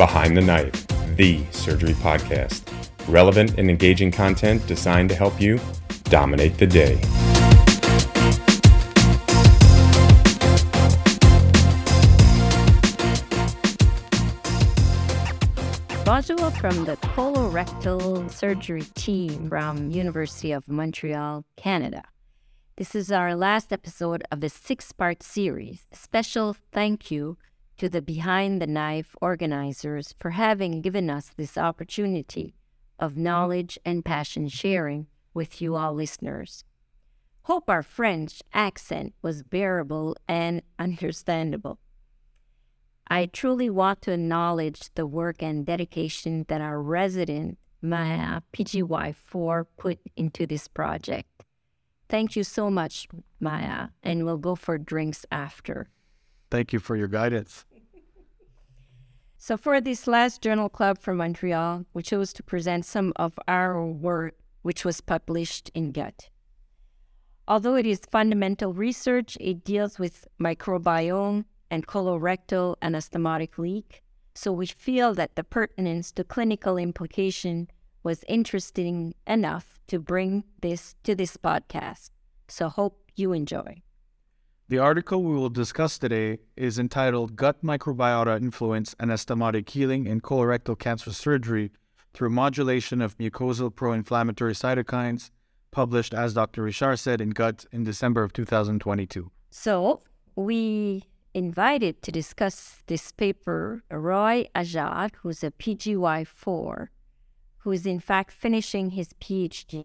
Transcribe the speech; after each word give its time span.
Behind 0.00 0.34
the 0.34 0.40
Knife, 0.40 0.86
the 1.16 1.44
surgery 1.50 1.92
podcast. 1.92 2.62
Relevant 3.06 3.58
and 3.58 3.68
engaging 3.68 4.10
content 4.10 4.66
designed 4.66 5.10
to 5.10 5.14
help 5.14 5.38
you 5.38 5.60
dominate 6.04 6.56
the 6.56 6.66
day. 6.66 6.94
Bonjour 16.06 16.50
from 16.52 16.86
the 16.86 16.96
colorectal 17.02 18.30
surgery 18.30 18.86
team 18.94 19.50
from 19.50 19.90
University 19.90 20.52
of 20.52 20.66
Montreal, 20.66 21.44
Canada. 21.56 22.04
This 22.76 22.94
is 22.94 23.12
our 23.12 23.36
last 23.36 23.70
episode 23.70 24.24
of 24.32 24.40
the 24.40 24.48
six-part 24.48 25.22
series. 25.22 25.82
Special 25.92 26.56
thank 26.72 27.10
you 27.10 27.36
to 27.80 27.88
the 27.88 28.02
Behind 28.02 28.60
the 28.60 28.66
Knife 28.66 29.16
organizers 29.22 30.14
for 30.18 30.32
having 30.32 30.82
given 30.82 31.08
us 31.08 31.30
this 31.34 31.56
opportunity 31.56 32.54
of 32.98 33.16
knowledge 33.16 33.78
and 33.86 34.04
passion 34.04 34.48
sharing 34.48 35.06
with 35.32 35.62
you 35.62 35.76
all 35.76 35.94
listeners. 35.94 36.62
Hope 37.44 37.70
our 37.70 37.82
French 37.82 38.42
accent 38.52 39.14
was 39.22 39.42
bearable 39.42 40.14
and 40.28 40.60
understandable. 40.78 41.78
I 43.08 43.24
truly 43.24 43.70
want 43.70 44.02
to 44.02 44.12
acknowledge 44.12 44.90
the 44.94 45.06
work 45.06 45.42
and 45.42 45.64
dedication 45.64 46.44
that 46.48 46.60
our 46.60 46.82
resident 46.82 47.56
Maya 47.80 48.42
PGY4 48.52 49.64
put 49.78 50.00
into 50.18 50.46
this 50.46 50.68
project. 50.68 51.30
Thank 52.10 52.36
you 52.36 52.44
so 52.44 52.70
much, 52.70 53.08
Maya, 53.40 53.88
and 54.02 54.26
we'll 54.26 54.36
go 54.36 54.54
for 54.54 54.76
drinks 54.76 55.24
after. 55.32 55.88
Thank 56.50 56.74
you 56.74 56.78
for 56.78 56.94
your 56.94 57.08
guidance. 57.08 57.64
So, 59.42 59.56
for 59.56 59.80
this 59.80 60.06
last 60.06 60.42
journal 60.42 60.68
club 60.68 60.98
from 60.98 61.16
Montreal, 61.16 61.86
we 61.94 62.02
chose 62.02 62.34
to 62.34 62.42
present 62.42 62.84
some 62.84 63.14
of 63.16 63.38
our 63.48 63.82
work 63.82 64.34
which 64.60 64.84
was 64.84 65.00
published 65.00 65.70
in 65.72 65.92
Gut. 65.92 66.28
Although 67.48 67.76
it 67.76 67.86
is 67.86 68.00
fundamental 68.00 68.74
research, 68.74 69.38
it 69.40 69.64
deals 69.64 69.98
with 69.98 70.28
microbiome 70.38 71.46
and 71.70 71.86
colorectal 71.86 72.76
anastomotic 72.82 73.56
leak, 73.56 74.02
so 74.34 74.52
we 74.52 74.66
feel 74.66 75.14
that 75.14 75.36
the 75.36 75.42
pertinence 75.42 76.12
to 76.12 76.22
clinical 76.22 76.76
implication 76.76 77.68
was 78.02 78.26
interesting 78.28 79.14
enough 79.26 79.80
to 79.86 79.98
bring 79.98 80.44
this 80.60 80.96
to 81.04 81.14
this 81.14 81.38
podcast. 81.38 82.10
So, 82.48 82.68
hope 82.68 83.10
you 83.16 83.32
enjoy. 83.32 83.80
The 84.70 84.78
article 84.78 85.24
we 85.24 85.34
will 85.34 85.50
discuss 85.50 85.98
today 85.98 86.38
is 86.56 86.78
entitled 86.78 87.34
Gut 87.34 87.60
Microbiota 87.60 88.40
Influence 88.40 88.94
Anastomotic 89.00 89.68
Healing 89.68 90.06
in 90.06 90.20
Colorectal 90.20 90.78
Cancer 90.78 91.12
Surgery 91.12 91.72
Through 92.14 92.30
Modulation 92.30 93.02
of 93.02 93.18
Mucosal 93.18 93.74
Pro 93.74 93.92
Inflammatory 93.94 94.52
Cytokines, 94.52 95.30
published, 95.72 96.14
as 96.14 96.34
Dr. 96.34 96.62
Richard 96.62 97.00
said, 97.00 97.20
in 97.20 97.30
Gut 97.30 97.66
in 97.72 97.82
December 97.82 98.22
of 98.22 98.32
2022. 98.32 99.32
So, 99.50 100.02
we 100.36 101.02
invited 101.34 102.00
to 102.02 102.12
discuss 102.12 102.84
this 102.86 103.10
paper 103.10 103.82
Roy 103.90 104.46
Hajjar, 104.54 105.10
who's 105.16 105.42
a 105.42 105.50
PGY4, 105.50 106.86
who 107.58 107.72
is 107.72 107.86
in 107.86 107.98
fact 107.98 108.30
finishing 108.30 108.90
his 108.90 109.08
PhD 109.14 109.84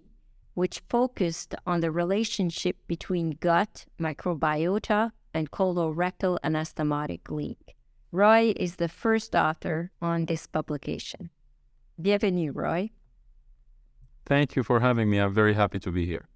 which 0.55 0.81
focused 0.89 1.53
on 1.67 1.81
the 1.81 1.91
relationship 1.91 2.77
between 2.87 3.37
gut 3.39 3.85
microbiota 3.99 5.11
and 5.33 5.51
colorectal 5.51 6.39
anastomotic 6.43 7.29
leak. 7.29 7.75
Roy 8.11 8.53
is 8.55 8.77
the 8.77 8.87
first 8.87 9.35
author 9.35 9.91
on 10.01 10.25
this 10.25 10.47
publication. 10.47 11.29
Bienvenue, 12.01 12.51
Roy. 12.53 12.89
Thank 14.25 14.55
you 14.55 14.63
for 14.63 14.79
having 14.79 15.09
me. 15.09 15.19
I'm 15.19 15.33
very 15.33 15.53
happy 15.53 15.79
to 15.79 15.91
be 15.91 16.05
here. 16.05 16.27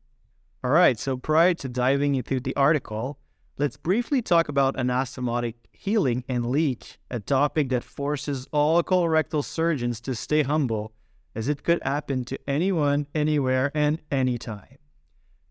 All 0.63 0.71
right, 0.71 0.99
so 0.99 1.15
prior 1.15 1.53
to 1.53 1.69
diving 1.69 2.15
into 2.15 2.41
the 2.41 2.55
article, 2.57 3.17
let's 3.57 3.77
briefly 3.77 4.21
talk 4.21 4.49
about 4.49 4.75
anastomotic 4.75 5.55
healing 5.71 6.25
and 6.27 6.45
leak, 6.45 6.97
a 7.09 7.21
topic 7.21 7.69
that 7.69 7.85
forces 7.85 8.45
all 8.51 8.83
colorectal 8.83 9.43
surgeons 9.43 10.01
to 10.01 10.13
stay 10.13 10.43
humble 10.43 10.91
as 11.39 11.47
it 11.47 11.63
could 11.63 11.81
happen 11.83 12.25
to 12.25 12.37
anyone, 12.45 13.07
anywhere, 13.15 13.71
and 13.73 14.01
anytime. 14.11 14.77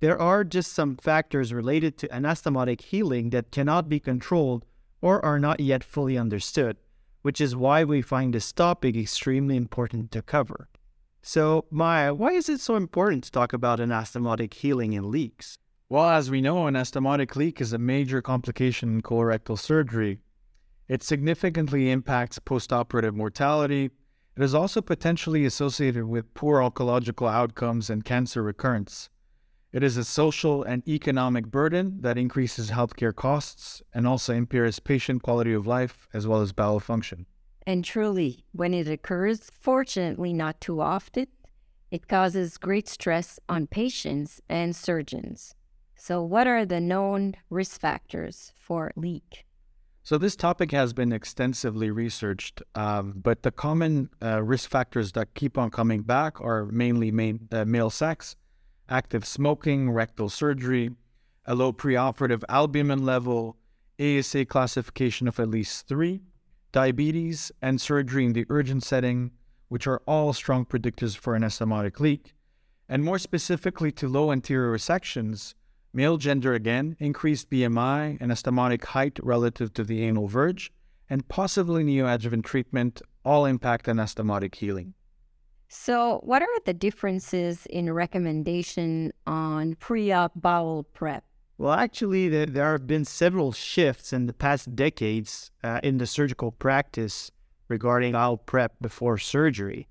There 0.01 0.21
are 0.21 0.45
just 0.45 0.75
some 0.75 0.99
factors 0.99 1.53
related 1.53 1.97
to 1.99 2.09
anastomotic 2.09 2.83
healing 2.83 3.31
that 3.31 3.51
cannot 3.51 3.89
be 3.89 3.99
controlled 3.99 4.67
or 5.01 5.25
are 5.25 5.39
not 5.39 5.61
yet 5.61 5.83
fully 5.83 6.19
understood, 6.19 6.77
which 7.23 7.41
is 7.41 7.57
why 7.57 7.85
we 7.85 8.03
find 8.03 8.35
this 8.35 8.53
topic 8.53 8.97
extremely 8.97 9.57
important 9.57 10.13
to 10.13 10.21
cover. 10.21 10.69
So, 11.23 11.65
Maya, 11.71 12.13
why 12.13 12.33
is 12.33 12.51
it 12.51 12.61
so 12.61 12.77
important 12.77 13.25
to 13.25 13.33
talk 13.33 13.55
about 13.55 13.81
anastomotic 13.81 14.53
healing 14.53 14.93
in 14.93 15.11
leaks? 15.11 15.57
Well, 15.89 16.11
as 16.11 16.31
we 16.31 16.43
know, 16.43 16.65
anastomotic 16.65 17.35
leak 17.35 17.63
is 17.63 17.73
a 17.73 17.79
major 17.79 18.21
complication 18.21 18.97
in 18.97 19.03
colorectal 19.03 19.59
surgery. 19.59 20.19
It 20.87 21.03
significantly 21.03 21.91
impacts 21.91 22.39
postoperative 22.39 23.15
mortality, 23.15 23.91
it 24.39 24.45
is 24.45 24.55
also 24.55 24.81
potentially 24.81 25.45
associated 25.45 26.05
with 26.05 26.33
poor 26.33 26.61
oncological 26.61 27.29
outcomes 27.29 27.91
and 27.91 28.05
cancer 28.05 28.41
recurrence. 28.41 29.11
It 29.73 29.83
is 29.83 29.97
a 29.97 30.05
social 30.05 30.63
and 30.63 30.87
economic 30.87 31.49
burden 31.49 32.03
that 32.03 32.17
increases 32.17 32.71
healthcare 32.71 33.13
costs 33.13 33.83
and 33.93 34.07
also 34.07 34.33
impairs 34.33 34.79
patient 34.79 35.25
quality 35.25 35.53
of 35.53 35.67
life 35.67 36.07
as 36.15 36.29
well 36.29 36.41
as 36.41 36.53
bowel 36.53 36.79
function. 36.79 37.27
And 37.67 37.85
truly, 37.85 38.45
when 38.53 38.75
it 38.75 38.87
occurs, 38.87 39.51
fortunately 39.51 40.33
not 40.33 40.61
too 40.61 40.81
often, 40.81 41.27
it 41.91 42.07
causes 42.07 42.59
great 42.59 42.87
stress 42.87 43.41
on 43.49 43.67
patients 43.67 44.41
and 44.49 44.77
surgeons. 44.77 45.57
So, 45.97 46.23
what 46.23 46.47
are 46.47 46.65
the 46.65 46.81
known 46.81 47.35
risk 47.51 47.81
factors 47.81 48.53
for 48.55 48.93
leak? 48.95 49.48
So 50.09 50.17
this 50.17 50.37
topic 50.37 50.73
has 50.73 50.95
been 50.95 51.13
extensively 51.13 51.91
researched, 51.91 52.63
um, 52.75 53.13
but 53.23 53.43
the 53.43 53.51
common 53.51 54.09
uh, 54.23 54.43
risk 54.43 54.71
factors 54.71 55.13
that 55.13 55.35
keep 55.35 55.59
on 55.59 55.71
coming 55.71 56.01
back 56.01 56.41
are 56.41 56.65
mainly 56.65 57.11
main, 57.11 57.47
uh, 57.53 57.67
male 57.67 57.91
sex, 57.91 58.35
active 58.89 59.27
smoking, 59.27 59.91
rectal 59.91 60.31
surgery, 60.31 60.93
a 61.45 61.55
low 61.55 61.75
preoperative 61.75 62.43
albumin 62.49 63.05
level, 63.05 63.59
ASA 64.01 64.47
classification 64.47 65.29
of 65.29 65.39
at 65.39 65.51
least 65.51 65.87
three, 65.87 66.23
diabetes, 66.73 67.53
and 67.61 67.79
surgery 67.79 68.25
in 68.25 68.33
the 68.33 68.47
urgent 68.49 68.85
setting, 68.85 69.33
which 69.69 69.87
are 69.87 70.01
all 70.07 70.33
strong 70.33 70.65
predictors 70.65 71.19
for 71.19 71.35
an 71.35 71.43
anastomotic 71.43 72.01
leak. 72.01 72.33
And 72.89 73.05
more 73.05 73.19
specifically 73.19 73.93
to 73.93 74.09
low 74.09 74.33
anterior 74.33 74.73
resections, 74.73 75.53
Male 75.99 76.17
gender 76.17 76.55
again, 76.55 76.95
increased 77.01 77.51
BMI 77.51 78.19
and 78.21 78.31
anastomotic 78.31 78.85
height 78.85 79.19
relative 79.21 79.75
to 79.75 79.83
the 79.83 80.05
anal 80.05 80.29
verge, 80.29 80.71
and 81.11 81.27
possibly 81.27 81.83
neoadjuvant 81.83 82.45
treatment 82.45 83.03
all 83.25 83.47
impact 83.47 83.87
anastomotic 83.87 84.55
healing. 84.55 84.95
So, 85.67 86.21
what 86.23 86.41
are 86.41 86.61
the 86.65 86.73
differences 86.73 87.67
in 87.67 87.93
recommendation 87.93 89.13
on 89.27 89.75
pre 89.75 90.13
op 90.13 90.35
bowel 90.37 90.85
prep? 90.85 91.25
Well, 91.59 91.73
actually, 91.73 92.29
there, 92.29 92.47
there, 92.47 92.71
have 92.71 92.87
been 92.87 93.05
several 93.05 93.51
shifts 93.51 94.13
in 94.13 94.27
the 94.27 94.33
past 94.33 94.77
decades 94.77 95.51
uh, 95.65 95.81
in 95.83 95.99
the 95.99 96.07
surgical 96.07 96.53
practice 96.53 97.33
regarding 97.67 98.13
bowel 98.13 98.37
prep 98.37 98.77
before 98.81 99.19
surgery. 99.19 99.89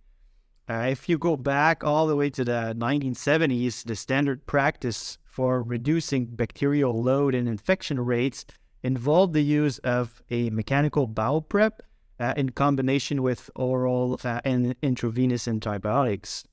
Uh, 0.70 0.88
if 0.92 1.08
you 1.08 1.18
go 1.18 1.38
back 1.38 1.84
all 1.84 2.08
the 2.08 2.16
way 2.16 2.30
to 2.30 2.44
the 2.44 2.76
1970s, 2.78 3.86
the 3.86 3.96
standard 3.96 4.46
practice 4.46 5.18
for 5.24 5.64
reducing 5.64 6.26
bacterial 6.26 7.02
load 7.02 7.34
and 7.34 7.48
infection 7.48 8.00
rates 8.00 8.46
involved 8.84 9.34
the 9.34 9.44
use 9.44 9.78
of 9.80 10.22
a 10.30 10.50
mechanical 10.50 11.08
bowel 11.08 11.42
prep 11.42 11.81
uh, 12.19 12.34
in 12.36 12.50
combination 12.50 13.24
with 13.24 13.50
oral 13.56 14.19
uh, 14.24 14.42
and 14.44 14.75
intravenous 14.81 15.48
antibiotics. 15.48 16.44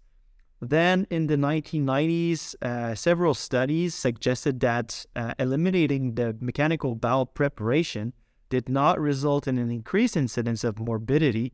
Then 0.60 1.06
in 1.10 1.26
the 1.26 1.36
1990s, 1.36 2.54
uh, 2.62 2.94
several 2.94 3.34
studies 3.34 3.94
suggested 3.94 4.60
that 4.60 5.04
uh, 5.16 5.34
eliminating 5.38 6.14
the 6.14 6.36
mechanical 6.40 6.94
bowel 6.94 7.26
preparation 7.26 8.12
did 8.48 8.68
not 8.68 9.00
result 9.00 9.48
in 9.48 9.58
an 9.58 9.70
increased 9.70 10.16
incidence 10.16 10.62
of 10.62 10.78
morbidity 10.78 11.52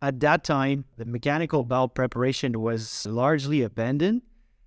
at 0.00 0.20
that 0.20 0.44
time, 0.44 0.84
the 0.96 1.04
mechanical 1.04 1.64
bowel 1.64 1.88
preparation 1.88 2.60
was 2.60 3.06
largely 3.06 3.62
abandoned. 3.62 4.22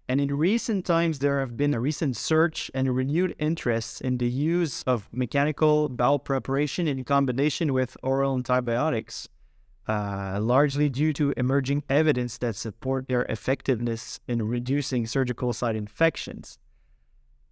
And 0.10 0.20
in 0.20 0.36
recent 0.36 0.86
times, 0.86 1.20
there 1.20 1.40
have 1.40 1.56
been 1.56 1.74
a 1.74 1.80
recent 1.80 2.18
surge 2.18 2.70
and 2.74 2.94
renewed 2.94 3.34
interest 3.40 4.02
in 4.02 4.18
the 4.18 4.28
use 4.30 4.84
of 4.84 5.08
mechanical 5.14 5.88
bowel 5.88 6.20
preparation 6.20 6.86
in 6.86 7.06
combination 7.06 7.72
with 7.72 7.96
oral 8.04 8.36
antibiotics, 8.36 9.30
uh, 9.88 10.40
largely 10.42 10.90
due 10.90 11.14
to 11.14 11.34
emerging 11.38 11.84
evidence 11.88 12.38
that 12.40 12.58
support 12.58 13.08
their 13.08 13.24
effectiveness 13.24 14.20
in 14.28 14.46
reducing 14.46 15.08
surgical 15.08 15.54
site 15.54 15.78
infections. 15.78 16.58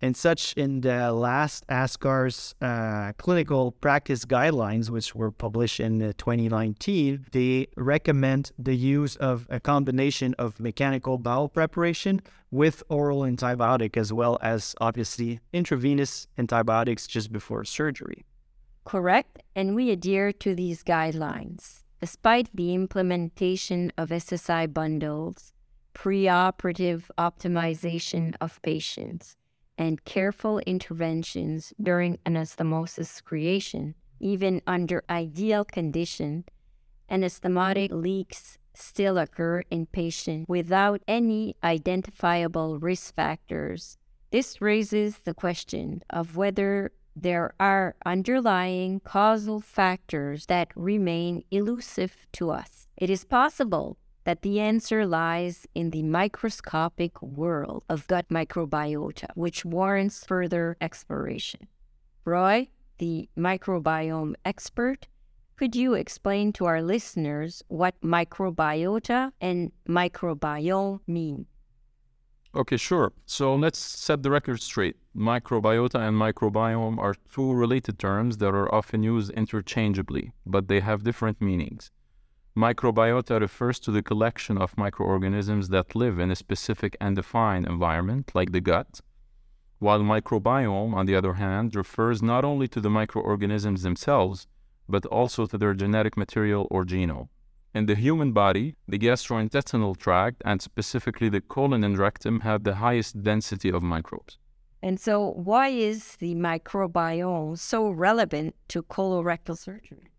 And 0.01 0.15
such 0.15 0.53
in 0.53 0.81
the 0.81 1.11
last 1.11 1.67
ASCRS 1.67 2.53
uh, 2.61 3.11
clinical 3.17 3.73
practice 3.73 4.23
guidelines, 4.23 4.89
which 4.89 5.13
were 5.13 5.31
published 5.31 5.79
in 5.81 6.01
uh, 6.01 6.13
2019, 6.17 7.25
they 7.33 7.67
recommend 7.75 8.51
the 8.57 8.75
use 8.75 9.17
of 9.17 9.45
a 9.49 9.59
combination 9.59 10.35
of 10.39 10.59
mechanical 10.59 11.17
bowel 11.17 11.49
preparation 11.49 12.21
with 12.49 12.81
oral 12.87 13.21
antibiotic, 13.21 13.97
as 13.97 14.13
well 14.13 14.37
as 14.41 14.73
obviously 14.79 15.41
intravenous 15.51 16.27
antibiotics 16.37 17.05
just 17.05 17.31
before 17.33 17.65
surgery. 17.65 18.25
Correct, 18.85 19.43
and 19.55 19.75
we 19.75 19.91
adhere 19.91 20.31
to 20.31 20.55
these 20.55 20.81
guidelines. 20.83 21.83
Despite 21.99 22.49
the 22.55 22.73
implementation 22.73 23.91
of 23.97 24.09
SSI 24.09 24.73
bundles, 24.73 25.51
preoperative 25.93 27.03
optimization 27.17 28.35
of 28.39 28.61
patients, 28.61 29.35
and 29.79 30.03
careful 30.03 30.59
interventions 30.59 31.73
during 31.81 32.17
anastomosis 32.25 33.23
creation, 33.23 33.95
even 34.19 34.61
under 34.67 35.01
ideal 35.09 35.63
condition, 35.63 36.43
anastomotic 37.09 37.89
leaks 37.89 38.57
still 38.73 39.17
occur 39.17 39.63
in 39.71 39.85
patients 39.85 40.45
without 40.49 41.01
any 41.07 41.55
identifiable 41.63 42.77
risk 42.77 43.15
factors. 43.15 43.97
This 44.31 44.61
raises 44.61 45.19
the 45.19 45.33
question 45.33 46.03
of 46.09 46.35
whether 46.35 46.91
there 47.15 47.53
are 47.59 47.95
underlying 48.05 48.99
causal 48.99 49.61
factors 49.61 50.45
that 50.47 50.71
remain 50.75 51.43
elusive 51.51 52.15
to 52.33 52.51
us. 52.51 52.89
It 52.97 53.09
is 53.09 53.23
possible 53.23 53.97
that 54.23 54.41
the 54.41 54.59
answer 54.59 55.05
lies 55.05 55.65
in 55.73 55.89
the 55.91 56.03
microscopic 56.03 57.21
world 57.21 57.83
of 57.89 58.07
gut 58.07 58.27
microbiota, 58.29 59.27
which 59.35 59.65
warrants 59.65 60.25
further 60.25 60.77
exploration. 60.81 61.67
Roy, 62.25 62.69
the 62.97 63.29
microbiome 63.37 64.35
expert, 64.45 65.07
could 65.55 65.75
you 65.75 65.93
explain 65.93 66.53
to 66.53 66.65
our 66.65 66.81
listeners 66.81 67.63
what 67.67 67.99
microbiota 68.01 69.31
and 69.41 69.71
microbiome 69.87 70.99
mean? 71.05 71.47
Okay, 72.55 72.77
sure. 72.77 73.13
So 73.25 73.55
let's 73.55 73.77
set 73.77 74.23
the 74.23 74.31
record 74.31 74.61
straight. 74.61 74.95
Microbiota 75.15 75.99
and 75.99 76.17
microbiome 76.17 76.97
are 76.97 77.15
two 77.31 77.51
related 77.53 77.99
terms 77.99 78.37
that 78.37 78.55
are 78.55 78.73
often 78.73 79.03
used 79.03 79.31
interchangeably, 79.31 80.31
but 80.45 80.67
they 80.67 80.79
have 80.79 81.03
different 81.03 81.41
meanings. 81.41 81.91
Microbiota 82.59 83.39
refers 83.39 83.79
to 83.79 83.89
the 83.89 84.03
collection 84.03 84.57
of 84.57 84.77
microorganisms 84.77 85.69
that 85.69 85.95
live 85.95 86.19
in 86.19 86.29
a 86.29 86.35
specific 86.35 86.97
and 86.99 87.15
defined 87.15 87.65
environment, 87.65 88.31
like 88.33 88.51
the 88.51 88.59
gut, 88.59 88.99
while 89.79 90.01
microbiome, 90.01 90.93
on 90.93 91.05
the 91.05 91.15
other 91.15 91.35
hand, 91.35 91.73
refers 91.73 92.21
not 92.21 92.43
only 92.43 92.67
to 92.67 92.81
the 92.81 92.89
microorganisms 92.89 93.81
themselves, 93.83 94.45
but 94.89 95.05
also 95.05 95.45
to 95.45 95.57
their 95.57 95.73
genetic 95.73 96.17
material 96.17 96.67
or 96.69 96.83
genome. 96.83 97.29
In 97.73 97.85
the 97.85 97.95
human 97.95 98.33
body, 98.33 98.75
the 98.89 98.99
gastrointestinal 98.99 99.95
tract, 99.95 100.41
and 100.43 100.61
specifically 100.61 101.29
the 101.29 101.39
colon 101.39 101.81
and 101.85 101.97
rectum, 101.97 102.41
have 102.41 102.65
the 102.65 102.75
highest 102.75 103.23
density 103.23 103.71
of 103.71 103.81
microbes. 103.81 104.37
And 104.81 104.99
so, 104.99 105.31
why 105.31 105.69
is 105.69 106.17
the 106.17 106.35
microbiome 106.35 107.57
so 107.57 107.89
relevant 107.89 108.55
to 108.69 108.83
colorectal 108.83 109.57
surgery? 109.57 110.09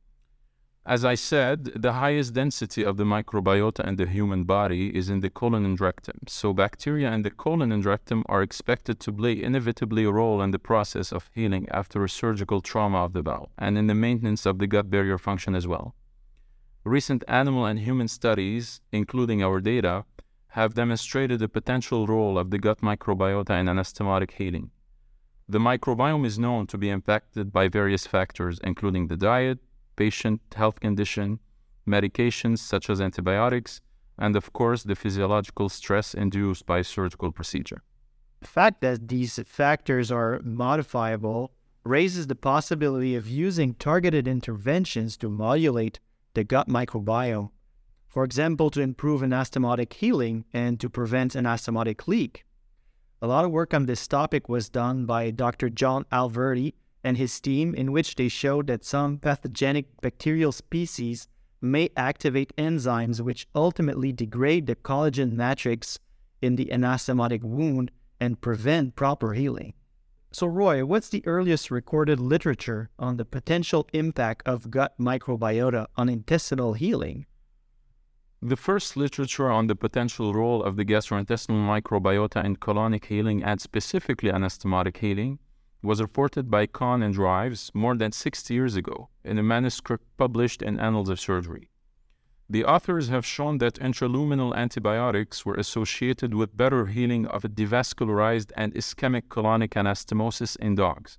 As 0.87 1.05
I 1.05 1.15
said, 1.15 1.65
the 1.83 1.93
highest 1.93 2.33
density 2.33 2.83
of 2.83 2.97
the 2.97 3.05
microbiota 3.05 3.87
in 3.87 3.97
the 3.97 4.07
human 4.07 4.45
body 4.45 4.97
is 4.97 5.11
in 5.11 5.21
the 5.21 5.29
colon 5.29 5.67
and 5.67 5.79
rectum. 5.79 6.21
So, 6.27 6.55
bacteria 6.55 7.13
in 7.13 7.21
the 7.21 7.31
colon 7.31 7.71
and 7.71 7.85
rectum 7.85 8.25
are 8.31 8.43
expected 8.43 8.99
to 9.01 9.13
play 9.13 9.43
inevitably 9.43 10.05
a 10.05 10.11
role 10.11 10.41
in 10.41 10.53
the 10.53 10.59
process 10.59 11.13
of 11.13 11.29
healing 11.35 11.69
after 11.71 12.03
a 12.03 12.09
surgical 12.09 12.63
trauma 12.63 13.05
of 13.05 13.13
the 13.13 13.23
bowel 13.23 13.51
and 13.59 13.77
in 13.77 13.89
the 13.89 13.95
maintenance 13.95 14.47
of 14.47 14.59
the 14.59 14.67
gut 14.67 14.89
barrier 14.89 15.19
function 15.19 15.55
as 15.55 15.67
well. 15.67 15.95
Recent 16.85 17.25
animal 17.29 17.67
and 17.67 17.81
human 17.81 18.09
studies, 18.09 18.81
including 18.91 19.43
our 19.43 19.61
data, 19.61 20.07
have 20.49 20.73
demonstrated 20.73 21.41
the 21.41 21.49
potential 21.49 22.07
role 22.07 22.39
of 22.39 22.51
the 22.51 22.59
gut 22.59 22.81
microbiota 22.81 23.61
in 23.61 23.67
anastomotic 23.67 24.31
healing. 24.33 24.71
The 25.47 25.59
microbiome 25.59 26.25
is 26.25 26.39
known 26.39 26.67
to 26.69 26.79
be 26.79 26.89
impacted 26.89 27.53
by 27.53 27.69
various 27.69 28.07
factors, 28.07 28.59
including 28.65 29.09
the 29.09 29.17
diet, 29.17 29.59
patient 30.01 30.41
health 30.57 30.79
condition, 30.81 31.29
medications 31.87 32.59
such 32.73 32.89
as 32.89 33.03
antibiotics, 33.09 33.73
and 34.25 34.35
of 34.35 34.47
course 34.59 34.83
the 34.83 34.97
physiological 35.03 35.69
stress 35.69 36.15
induced 36.15 36.65
by 36.65 36.81
surgical 36.81 37.31
procedure. 37.39 37.83
The 38.41 38.53
fact 38.59 38.81
that 38.81 39.09
these 39.09 39.39
factors 39.45 40.11
are 40.11 40.41
modifiable 40.43 41.53
raises 41.85 42.27
the 42.27 42.43
possibility 42.53 43.15
of 43.15 43.29
using 43.29 43.75
targeted 43.75 44.27
interventions 44.27 45.19
to 45.19 45.29
modulate 45.29 46.01
the 46.33 46.45
gut 46.45 46.67
microbiome, 46.69 47.51
for 48.09 48.25
example, 48.25 48.71
to 48.71 48.81
improve 48.81 49.21
anastomotic 49.21 49.93
healing 49.93 50.47
and 50.53 50.81
to 50.81 50.89
prevent 50.89 51.35
anastomotic 51.35 52.09
leak. 52.09 52.45
A 53.21 53.27
lot 53.27 53.45
of 53.45 53.51
work 53.51 53.75
on 53.75 53.85
this 53.85 54.09
topic 54.09 54.49
was 54.49 54.71
done 54.71 55.05
by 55.05 55.31
Dr. 55.31 55.69
John 55.69 56.07
Alverdy 56.11 56.73
and 57.03 57.17
his 57.17 57.41
team, 57.41 57.75
in 57.75 57.93
which 57.93 58.15
they 58.15 58.29
showed 58.29 58.67
that 58.67 58.85
some 58.85 59.19
pathogenic 59.19 59.87
bacterial 60.01 60.53
species 60.53 61.29
may 61.61 61.91
activate 61.97 62.55
enzymes 62.57 63.21
which 63.21 63.47
ultimately 63.55 64.13
degrade 64.13 64.67
the 64.67 64.77
collagen 64.77 65.33
matrix 65.33 65.99
in 66.41 66.57
the 66.57 66.67
anastomotic 66.67 67.43
wound 67.43 67.91
and 68.19 68.41
prevent 68.41 68.97
proper 68.97 69.33
healing. 69.35 69.75
So, 70.33 70.47
Roy, 70.47 70.85
what's 70.85 71.09
the 71.09 71.27
earliest 71.27 71.71
recorded 71.71 72.21
literature 72.21 72.89
on 72.99 73.17
the 73.17 73.25
potential 73.25 73.89
impact 73.93 74.47
of 74.47 74.71
gut 74.71 74.95
microbiota 74.99 75.87
on 75.97 76.09
intestinal 76.09 76.75
healing? 76.75 77.27
The 78.41 78.57
first 78.57 78.97
literature 78.97 79.51
on 79.51 79.67
the 79.67 79.75
potential 79.75 80.33
role 80.33 80.63
of 80.63 80.77
the 80.77 80.85
gastrointestinal 80.85 81.83
microbiota 81.83 82.45
in 82.45 82.57
colonic 82.57 83.07
healing 83.07 83.43
and 83.43 83.61
specifically 83.61 84.31
anastomotic 84.31 84.97
healing 84.99 85.41
was 85.83 86.01
reported 86.01 86.51
by 86.51 86.67
Cohn 86.67 87.03
and 87.03 87.17
Rives 87.17 87.71
more 87.75 87.97
than 87.97 88.13
60 88.13 88.53
years 88.53 88.77
ago 88.77 89.09
in 89.25 89.39
a 89.39 89.43
manuscript 89.43 90.05
published 90.17 90.63
in 90.63 90.79
Annals 90.79 91.09
of 91.09 91.19
Surgery. 91.19 91.71
The 92.49 92.65
authors 92.65 93.09
have 93.09 93.25
shown 93.25 93.59
that 93.59 93.75
intraluminal 93.75 94.57
antibiotics 94.57 95.47
were 95.47 95.55
associated 95.55 96.35
with 96.35 96.57
better 96.57 96.87
healing 96.87 97.27
of 97.27 97.45
a 97.45 97.49
devascularized 97.49 98.51
and 98.57 98.75
ischemic 98.75 99.29
colonic 99.29 99.75
anastomosis 99.75 100.57
in 100.57 100.75
dogs. 100.75 101.19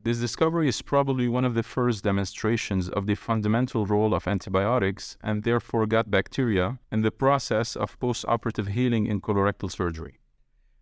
This 0.00 0.18
discovery 0.18 0.68
is 0.68 0.80
probably 0.80 1.28
one 1.28 1.44
of 1.44 1.54
the 1.54 1.62
first 1.62 2.04
demonstrations 2.04 2.88
of 2.88 3.06
the 3.06 3.14
fundamental 3.14 3.84
role 3.84 4.14
of 4.14 4.28
antibiotics 4.28 5.16
and 5.22 5.42
therefore 5.42 5.86
gut 5.86 6.10
bacteria 6.10 6.78
in 6.92 7.00
the 7.00 7.10
process 7.10 7.74
of 7.74 7.98
postoperative 7.98 8.68
healing 8.68 9.06
in 9.06 9.20
colorectal 9.20 9.70
surgery. 9.72 10.20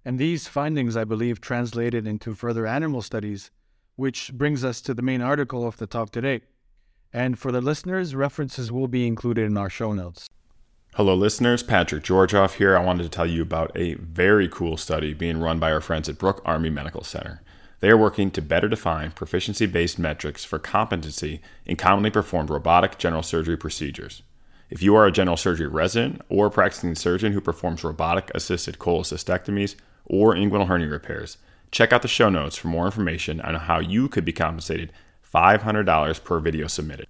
And 0.04 0.18
these 0.18 0.49
findings, 0.49 0.97
I 0.97 1.04
believe, 1.04 1.40
translated 1.40 2.06
into 2.06 2.35
further 2.35 2.66
animal 2.66 3.02
studies, 3.02 3.50
which 3.94 4.32
brings 4.32 4.64
us 4.64 4.80
to 4.82 4.94
the 4.94 5.02
main 5.02 5.23
article 5.23 5.66
of 5.66 5.76
the 5.76 5.87
talk 5.87 6.11
today. 6.11 6.40
And 7.12 7.38
for 7.38 7.52
the 7.52 7.61
listeners, 7.61 8.14
references 8.14 8.73
will 8.73 8.88
be 8.88 9.06
included 9.06 9.44
in 9.44 9.56
our 9.56 9.71
show 9.71 9.92
notes. 9.92 10.28
Hello, 10.94 11.14
listeners. 11.14 11.62
Patrick 11.62 12.02
Georgoff 12.02 12.54
here. 12.54 12.76
I 12.76 12.85
wanted 12.85 13.04
to 13.04 13.09
tell 13.09 13.26
you 13.26 13.42
about 13.42 13.71
a 13.76 13.94
very 13.94 14.49
cool 14.49 14.76
study 14.76 15.14
being 15.14 15.40
run 15.40 15.59
by 15.59 15.73
our 15.73 15.80
friends 15.80 16.09
at 16.09 16.18
Brooke 16.18 16.42
Army 16.44 16.68
Medical 16.68 17.04
Center. 17.04 17.40
They 17.80 17.88
are 17.88 17.97
working 17.97 18.30
to 18.32 18.42
better 18.42 18.68
define 18.68 19.12
proficiency 19.12 19.66
based 19.66 19.99
metrics 19.99 20.44
for 20.44 20.59
competency 20.59 21.40
in 21.64 21.76
commonly 21.76 22.11
performed 22.11 22.50
robotic 22.50 22.99
general 22.99 23.23
surgery 23.23 23.56
procedures. 23.56 24.23
If 24.68 24.82
you 24.82 24.94
are 24.97 25.06
a 25.06 25.12
general 25.12 25.37
surgery 25.37 25.66
resident 25.66 26.23
or 26.28 26.50
practicing 26.50 26.94
surgeon 26.94 27.32
who 27.32 27.40
performs 27.40 27.85
robotic 27.85 28.30
assisted 28.35 28.78
cholecystectomies 28.78 29.76
or 30.12 30.35
inguinal 30.35 30.69
hernia 30.69 30.88
repairs. 30.88 31.38
Check 31.73 31.92
out 31.92 32.02
the 32.02 32.09
show 32.09 32.28
notes 32.28 32.57
for 32.57 32.69
more 32.69 32.85
information 32.85 33.40
on 33.40 33.54
how 33.54 33.81
you 33.81 34.09
could 34.09 34.25
be 34.25 34.33
compensated 34.33 34.92
$500 35.35 36.23
per 36.23 36.38
video 36.38 36.66
submitted. 36.66 37.09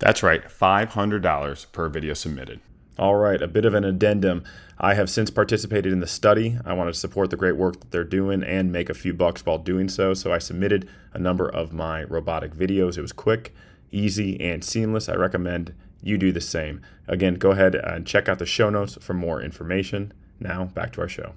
That's 0.00 0.22
right, 0.22 0.42
$500 0.44 1.72
per 1.72 1.88
video 1.88 2.14
submitted. 2.14 2.60
All 2.98 3.14
right, 3.14 3.40
a 3.40 3.46
bit 3.46 3.64
of 3.64 3.74
an 3.74 3.84
addendum. 3.84 4.42
I 4.78 4.94
have 4.94 5.08
since 5.08 5.30
participated 5.30 5.92
in 5.92 6.00
the 6.00 6.06
study. 6.06 6.58
I 6.64 6.72
wanted 6.72 6.94
to 6.94 6.98
support 6.98 7.30
the 7.30 7.36
great 7.36 7.56
work 7.56 7.78
that 7.78 7.92
they're 7.92 8.04
doing 8.04 8.42
and 8.42 8.72
make 8.72 8.90
a 8.90 8.94
few 8.94 9.14
bucks 9.14 9.46
while 9.46 9.58
doing 9.58 9.88
so. 9.88 10.12
So 10.12 10.32
I 10.32 10.38
submitted 10.38 10.88
a 11.14 11.18
number 11.18 11.48
of 11.48 11.72
my 11.72 12.02
robotic 12.04 12.52
videos. 12.52 12.98
It 12.98 13.02
was 13.02 13.12
quick, 13.12 13.54
easy, 13.92 14.40
and 14.40 14.64
seamless. 14.64 15.08
I 15.08 15.14
recommend 15.14 15.72
you 16.02 16.18
do 16.18 16.32
the 16.32 16.40
same. 16.40 16.82
Again, 17.06 17.34
go 17.34 17.52
ahead 17.52 17.74
and 17.74 18.06
check 18.06 18.28
out 18.28 18.38
the 18.38 18.46
show 18.46 18.70
notes 18.70 18.98
for 19.00 19.14
more 19.14 19.40
information. 19.40 20.12
Now, 20.40 20.64
back 20.64 20.92
to 20.94 21.02
our 21.02 21.08
show. 21.08 21.34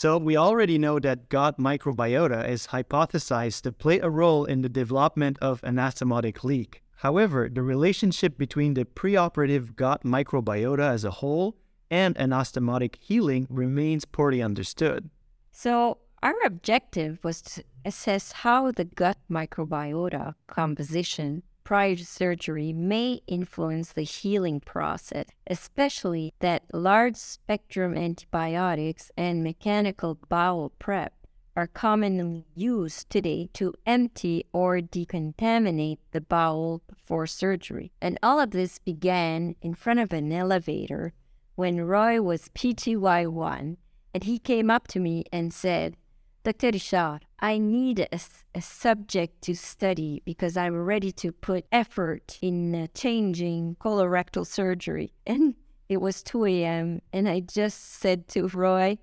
So, 0.00 0.16
we 0.16 0.36
already 0.36 0.78
know 0.78 1.00
that 1.00 1.28
gut 1.28 1.58
microbiota 1.58 2.48
is 2.48 2.68
hypothesized 2.68 3.62
to 3.62 3.72
play 3.72 3.98
a 3.98 4.08
role 4.08 4.44
in 4.44 4.62
the 4.62 4.68
development 4.68 5.38
of 5.40 5.60
anastomotic 5.62 6.44
leak. 6.44 6.84
However, 6.98 7.48
the 7.52 7.64
relationship 7.64 8.38
between 8.38 8.74
the 8.74 8.84
preoperative 8.84 9.74
gut 9.74 10.04
microbiota 10.04 10.88
as 10.88 11.02
a 11.04 11.10
whole 11.10 11.56
and 11.90 12.14
anastomotic 12.14 12.94
healing 13.00 13.48
remains 13.50 14.04
poorly 14.04 14.40
understood. 14.40 15.10
So, 15.50 15.98
Our 16.22 16.36
objective 16.44 17.18
was 17.24 17.42
to 17.42 17.64
assess 17.84 18.30
how 18.30 18.70
the 18.70 18.84
gut 18.84 19.18
microbiota 19.28 20.34
composition 20.46 21.42
prior 21.68 21.94
to 21.94 22.06
surgery 22.06 22.72
may 22.72 23.20
influence 23.26 23.92
the 23.92 24.00
healing 24.00 24.58
process, 24.58 25.26
especially 25.48 26.32
that 26.38 26.62
large 26.72 27.14
spectrum 27.14 27.94
antibiotics 27.94 29.10
and 29.18 29.44
mechanical 29.44 30.18
bowel 30.30 30.72
prep 30.78 31.12
are 31.54 31.66
commonly 31.66 32.46
used 32.54 33.10
today 33.10 33.50
to 33.52 33.74
empty 33.84 34.46
or 34.50 34.78
decontaminate 34.78 35.98
the 36.12 36.22
bowel 36.22 36.80
before 36.88 37.26
surgery. 37.26 37.92
And 38.00 38.18
all 38.22 38.40
of 38.40 38.52
this 38.52 38.78
began 38.78 39.54
in 39.60 39.74
front 39.74 40.00
of 40.00 40.14
an 40.14 40.32
elevator 40.32 41.12
when 41.54 41.82
Roy 41.82 42.22
was 42.22 42.48
PGY1 42.54 43.76
and 44.14 44.24
he 44.24 44.38
came 44.38 44.70
up 44.70 44.88
to 44.88 45.00
me 45.00 45.26
and 45.30 45.52
said, 45.52 45.98
Dr. 46.44 46.70
Richard, 46.72 47.20
I 47.40 47.58
need 47.58 48.00
a, 48.00 48.20
a, 48.54 48.62
subject 48.62 49.42
to 49.42 49.54
study 49.54 50.22
because 50.24 50.56
I'm 50.56 50.76
ready 50.76 51.12
to 51.12 51.32
put 51.32 51.66
effort 51.70 52.38
in 52.40 52.74
uh, 52.74 52.86
changing 52.94 53.76
colorectal 53.80 54.46
surgery. 54.46 55.12
And 55.26 55.54
it 55.88 56.00
was 56.00 56.22
2 56.22 56.44
a.m. 56.46 57.00
and 57.12 57.28
I 57.28 57.40
just 57.40 58.00
said 58.00 58.28
to 58.28 58.48
Roy, 58.48 58.98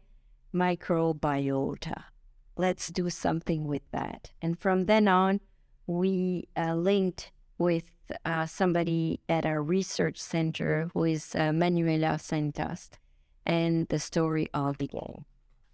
microbiota 0.53 2.03
let's 2.57 2.89
do 2.89 3.09
something 3.09 3.67
with 3.67 3.83
that. 3.91 4.31
And 4.41 4.57
from 4.59 4.85
then 4.85 5.07
on, 5.07 5.39
we 5.87 6.47
uh, 6.57 6.75
linked 6.75 7.31
with 7.57 7.91
uh, 8.23 8.45
somebody 8.45 9.19
at 9.29 9.45
our 9.45 9.61
research 9.61 10.19
center 10.19 10.89
who 10.93 11.05
is 11.05 11.35
uh, 11.35 11.51
Manuela 11.51 12.19
Santos 12.19 12.89
and 13.45 13.87
the 13.87 13.99
story 13.99 14.47
of 14.53 14.77
the 14.77 14.87
game. 14.87 15.25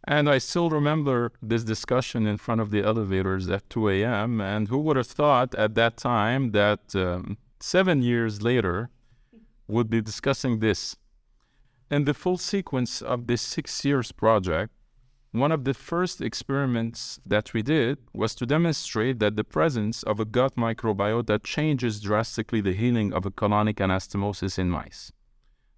And 0.06 0.28
I 0.28 0.40
still 0.40 0.70
remember 0.70 1.32
this 1.42 1.64
discussion 1.64 2.26
in 2.26 2.38
front 2.38 2.60
of 2.60 2.72
the 2.72 2.84
elevators 2.84 3.50
at 3.50 3.70
2 3.70 3.90
a.m. 3.90 4.42
And 4.42 4.68
who 4.68 4.80
would 4.80 4.98
have 4.98 5.08
thought 5.08 5.54
at 5.56 5.76
that 5.76 5.98
time 5.98 6.52
that 6.52 6.96
um, 6.96 7.38
seven 7.60 8.02
years 8.02 8.42
later 8.42 8.90
would 9.68 9.90
be 9.90 10.02
discussing 10.02 10.60
this? 10.60 10.96
In 11.92 12.06
the 12.06 12.14
full 12.14 12.38
sequence 12.38 13.02
of 13.02 13.28
this 13.28 13.42
six 13.42 13.86
years 13.86 14.12
project, 14.12 14.72
one 15.34 15.52
of 15.52 15.64
the 15.64 15.74
first 15.74 16.20
experiments 16.20 17.20
that 17.26 17.54
we 17.54 17.62
did 17.62 18.00
was 18.14 18.34
to 18.36 18.46
demonstrate 18.46 19.20
that 19.20 19.36
the 19.36 19.44
presence 19.44 20.04
of 20.04 20.20
a 20.20 20.26
gut 20.26 20.56
microbiota 20.56 21.42
changes 21.44 22.02
drastically 22.02 22.60
the 22.60 22.74
healing 22.74 23.14
of 23.14 23.26
a 23.26 23.32
colonic 23.32 23.76
anastomosis 23.76 24.58
in 24.58 24.70
mice. 24.70 25.12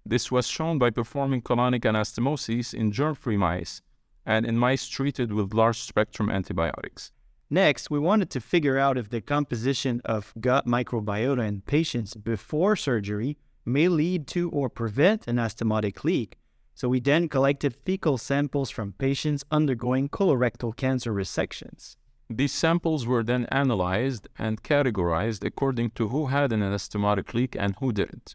This 0.04 0.32
was 0.32 0.46
shown 0.46 0.78
by 0.78 0.90
performing 0.90 1.42
colonic 1.42 1.82
anastomosis 1.82 2.74
in 2.74 2.90
germ-free 2.90 3.36
mice 3.36 3.82
and 4.26 4.46
in 4.46 4.58
mice 4.58 4.88
treated 4.88 5.32
with 5.32 5.54
large 5.54 5.80
spectrum 5.80 6.30
antibiotics. 6.30 7.12
Next, 7.50 7.90
we 7.90 7.98
wanted 7.98 8.30
to 8.30 8.40
figure 8.40 8.78
out 8.78 8.98
if 8.98 9.10
the 9.10 9.20
composition 9.20 10.00
of 10.04 10.32
gut 10.40 10.66
microbiota 10.66 11.46
in 11.46 11.60
patients 11.60 12.14
before 12.14 12.74
surgery 12.76 13.36
may 13.64 13.88
lead 13.88 14.26
to 14.28 14.50
or 14.50 14.68
prevent 14.68 15.26
an 15.28 15.36
anastomotic 15.36 16.04
leak 16.04 16.38
so 16.74 16.88
we 16.88 17.00
then 17.00 17.28
collected 17.28 17.76
fecal 17.84 18.18
samples 18.18 18.68
from 18.70 18.92
patients 18.92 19.44
undergoing 19.50 20.08
colorectal 20.08 20.76
cancer 20.76 21.12
resections. 21.12 21.96
These 22.28 22.52
samples 22.52 23.06
were 23.06 23.22
then 23.22 23.46
analyzed 23.46 24.28
and 24.38 24.62
categorized 24.62 25.44
according 25.44 25.90
to 25.90 26.08
who 26.08 26.26
had 26.26 26.52
an 26.52 26.60
anastomotic 26.60 27.32
leak 27.32 27.56
and 27.58 27.76
who 27.78 27.92
didn't. 27.92 28.34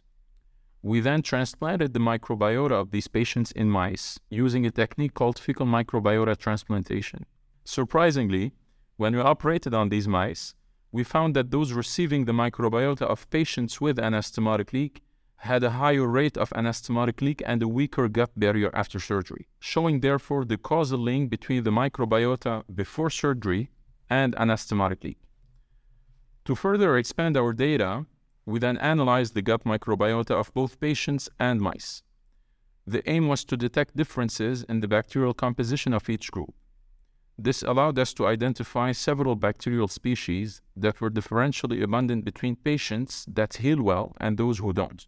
We 0.82 1.00
then 1.00 1.22
transplanted 1.22 1.92
the 1.92 2.00
microbiota 2.00 2.72
of 2.72 2.90
these 2.90 3.08
patients 3.08 3.52
in 3.52 3.70
mice 3.70 4.18
using 4.30 4.64
a 4.64 4.70
technique 4.70 5.14
called 5.14 5.38
fecal 5.38 5.66
microbiota 5.66 6.36
transplantation. 6.36 7.26
Surprisingly, 7.64 8.52
when 8.96 9.14
we 9.14 9.20
operated 9.20 9.74
on 9.74 9.90
these 9.90 10.08
mice, 10.08 10.54
we 10.90 11.04
found 11.04 11.36
that 11.36 11.50
those 11.50 11.72
receiving 11.72 12.24
the 12.24 12.32
microbiota 12.32 13.02
of 13.02 13.28
patients 13.30 13.80
with 13.80 13.98
anastomotic 13.98 14.72
leak 14.72 15.02
had 15.36 15.62
a 15.62 15.70
higher 15.70 16.06
rate 16.06 16.36
of 16.36 16.50
anastomotic 16.50 17.20
leak 17.22 17.42
and 17.46 17.62
a 17.62 17.68
weaker 17.68 18.08
gut 18.08 18.30
barrier 18.36 18.70
after 18.74 18.98
surgery, 18.98 19.48
showing 19.58 20.00
therefore 20.00 20.44
the 20.44 20.58
causal 20.58 20.98
link 20.98 21.30
between 21.30 21.62
the 21.62 21.70
microbiota 21.70 22.62
before 22.74 23.10
surgery 23.10 23.70
and 24.08 24.34
anastomotic 24.36 25.04
leak. 25.04 25.18
To 26.46 26.54
further 26.54 26.96
expand 26.96 27.36
our 27.36 27.52
data, 27.52 28.06
we 28.50 28.58
then 28.58 28.78
analyzed 28.78 29.34
the 29.34 29.42
gut 29.42 29.64
microbiota 29.64 30.32
of 30.32 30.52
both 30.54 30.80
patients 30.80 31.28
and 31.38 31.60
mice. 31.60 32.02
The 32.86 33.08
aim 33.08 33.28
was 33.28 33.44
to 33.44 33.56
detect 33.56 33.96
differences 33.96 34.64
in 34.64 34.80
the 34.80 34.88
bacterial 34.88 35.34
composition 35.34 35.92
of 35.92 36.08
each 36.10 36.30
group. 36.30 36.54
This 37.38 37.62
allowed 37.62 37.98
us 37.98 38.12
to 38.14 38.26
identify 38.26 38.92
several 38.92 39.34
bacterial 39.36 39.88
species 39.88 40.60
that 40.76 41.00
were 41.00 41.10
differentially 41.10 41.82
abundant 41.82 42.24
between 42.24 42.56
patients 42.56 43.24
that 43.28 43.54
heal 43.54 43.80
well 43.80 44.14
and 44.20 44.36
those 44.36 44.58
who 44.58 44.72
don't. 44.72 45.06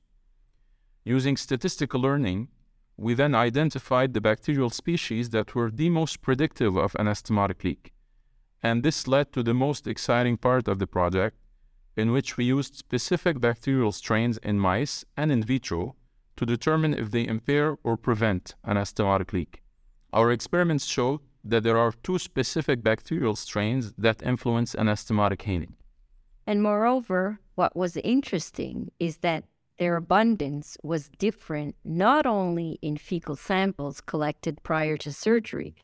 Using 1.05 1.37
statistical 1.37 2.01
learning, 2.01 2.49
we 2.97 3.15
then 3.15 3.35
identified 3.35 4.15
the 4.15 4.21
bacterial 4.21 4.71
species 4.71 5.31
that 5.31 5.55
were 5.55 5.71
the 5.71 5.91
most 5.91 6.23
predictive 6.23 6.77
of 6.77 6.93
anastomotic 6.93 7.65
leak. 7.65 7.93
And 8.63 8.83
this 8.83 9.09
led 9.09 9.33
to 9.33 9.43
the 9.43 9.55
most 9.55 9.87
exciting 9.87 10.37
part 10.37 10.69
of 10.69 10.79
the 10.79 10.87
project, 10.87 11.37
in 11.97 12.13
which 12.13 12.37
we 12.37 12.45
used 12.45 12.75
specific 12.75 13.41
bacterial 13.41 13.93
strains 13.93 14.39
in 14.39 14.59
mice 14.59 15.05
and 15.17 15.31
in 15.31 15.43
vitro 15.43 15.95
to 16.37 16.47
determine 16.47 16.95
if 16.95 17.11
they 17.11 17.27
impair 17.27 17.77
or 17.83 17.97
prevent 17.97 18.55
anastomotic 18.67 19.33
leak. 19.33 19.63
Our 20.13 20.31
experiments 20.31 20.87
showed 20.87 21.21
that 21.45 21.63
there 21.63 21.79
are 21.79 21.93
two 22.03 22.19
specific 22.19 22.83
bacterial 22.83 23.37
strains 23.37 23.93
that 23.99 24.23
influence 24.23 24.75
anastomotic 24.75 25.43
healing. 25.43 25.75
And 26.47 26.63
moreover, 26.63 27.39
what 27.55 27.77
was 27.77 27.97
interesting 27.99 28.91
is 28.99 29.19
that 29.19 29.45
their 29.79 29.97
abundance 29.97 30.77
was 30.83 31.09
different 31.19 31.75
not 31.85 32.27
only 32.27 32.79
in 32.83 32.97
fecal 32.97 33.37
samples 33.37 34.01
collected 34.01 34.63
prior 34.63 34.97
to 34.99 35.13
surgery, 35.13 35.75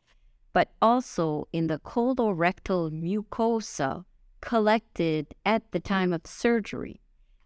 but 0.52 0.70
also 0.80 1.48
in 1.52 1.66
the 1.66 1.78
colorectal 1.78 2.90
mucosa 2.90 4.04
collected 4.40 5.34
at 5.44 5.70
the 5.72 5.80
time 5.80 6.12
of 6.12 6.26
surgery, 6.26 7.00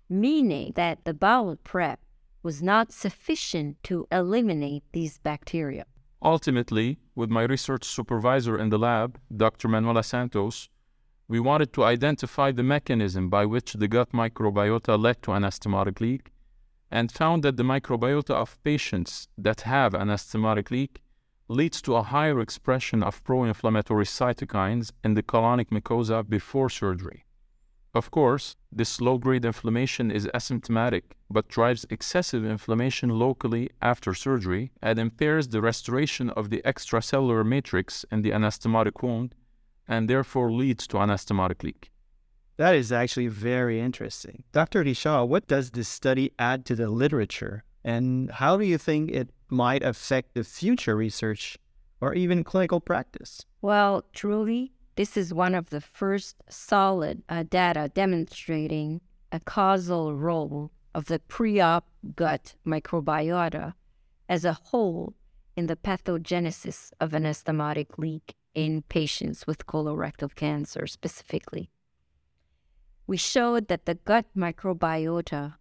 meaning 0.08 0.72
that 0.76 1.04
the 1.04 1.14
bowel 1.14 1.56
prep 1.56 2.00
was 2.42 2.62
not 2.62 2.92
sufficient 2.92 3.82
to 3.84 4.06
eliminate 4.10 4.82
these 4.92 5.18
bacteria. 5.18 5.84
Ultimately, 6.22 6.98
with 7.14 7.30
my 7.30 7.42
research 7.42 7.84
supervisor 7.84 8.58
in 8.58 8.68
the 8.68 8.78
lab, 8.78 9.18
Dr. 9.36 9.68
Manuela 9.68 10.02
Santos, 10.02 10.68
we 11.28 11.40
wanted 11.40 11.72
to 11.72 11.84
identify 11.84 12.52
the 12.52 12.62
mechanism 12.62 13.28
by 13.28 13.46
which 13.46 13.72
the 13.74 13.88
gut 13.88 14.12
microbiota 14.12 15.00
led 15.00 15.22
to 15.22 15.30
anastomotic 15.30 16.00
leak 16.00 16.32
and 16.90 17.10
found 17.10 17.42
that 17.42 17.56
the 17.56 17.62
microbiota 17.62 18.34
of 18.34 18.62
patients 18.62 19.28
that 19.38 19.62
have 19.62 19.92
anastomotic 19.94 20.70
leak 20.70 21.01
leads 21.52 21.82
to 21.82 21.96
a 21.96 22.02
higher 22.02 22.40
expression 22.40 23.02
of 23.02 23.22
pro-inflammatory 23.24 24.04
cytokines 24.04 24.90
in 25.04 25.14
the 25.14 25.22
colonic 25.22 25.68
mucosa 25.70 26.28
before 26.28 26.70
surgery. 26.70 27.24
Of 27.94 28.10
course, 28.10 28.56
this 28.70 29.00
low-grade 29.00 29.44
inflammation 29.44 30.10
is 30.10 30.26
asymptomatic 30.28 31.02
but 31.28 31.48
drives 31.48 31.86
excessive 31.90 32.44
inflammation 32.44 33.10
locally 33.10 33.70
after 33.80 34.14
surgery 34.14 34.72
and 34.82 34.98
impairs 34.98 35.48
the 35.48 35.60
restoration 35.60 36.30
of 36.30 36.50
the 36.50 36.62
extracellular 36.64 37.44
matrix 37.44 38.04
in 38.10 38.22
the 38.22 38.30
anastomotic 38.30 39.02
wound 39.02 39.34
and 39.86 40.08
therefore 40.08 40.50
leads 40.50 40.86
to 40.86 40.96
anastomotic 40.96 41.62
leak. 41.62 41.90
That 42.56 42.74
is 42.74 42.92
actually 42.92 43.28
very 43.28 43.80
interesting. 43.80 44.44
Dr. 44.52 44.82
Richard, 44.82 45.24
what 45.24 45.46
does 45.46 45.70
this 45.70 45.88
study 45.88 46.32
add 46.38 46.64
to 46.66 46.74
the 46.74 46.88
literature? 46.88 47.64
And 47.84 48.30
how 48.30 48.56
do 48.56 48.64
you 48.64 48.78
think 48.78 49.10
it 49.10 49.30
might 49.52 49.82
affect 49.82 50.34
the 50.34 50.42
future 50.42 50.96
research 50.96 51.58
or 52.00 52.14
even 52.14 52.42
clinical 52.42 52.80
practice? 52.80 53.46
Well, 53.60 54.04
truly, 54.12 54.72
this 54.96 55.16
is 55.16 55.32
one 55.32 55.54
of 55.54 55.70
the 55.70 55.80
first 55.80 56.36
solid 56.48 57.22
uh, 57.28 57.44
data 57.48 57.90
demonstrating 57.94 59.00
a 59.30 59.40
causal 59.40 60.14
role 60.14 60.72
of 60.94 61.06
the 61.06 61.18
pre 61.20 61.60
op 61.60 61.86
gut 62.16 62.54
microbiota 62.66 63.74
as 64.28 64.44
a 64.44 64.52
whole 64.52 65.14
in 65.56 65.66
the 65.66 65.76
pathogenesis 65.76 66.90
of 67.00 67.12
anastomotic 67.12 67.98
leak 67.98 68.34
in 68.54 68.82
patients 68.82 69.46
with 69.46 69.66
colorectal 69.66 70.34
cancer 70.34 70.86
specifically 70.86 71.70
we 73.06 73.16
showed 73.16 73.68
that 73.68 73.86
the 73.86 73.94
gut 73.94 74.26
microbiota 74.36 75.54